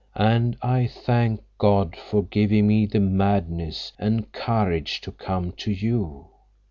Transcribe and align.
"And 0.15 0.57
I 0.63 0.87
thank 0.87 1.41
God 1.59 1.95
for 1.95 2.23
giving 2.23 2.65
me 2.65 2.87
the 2.87 2.99
madness 2.99 3.93
and 3.99 4.31
courage 4.31 4.99
to 5.01 5.11
come 5.11 5.51
to 5.57 5.71
you. 5.71 6.25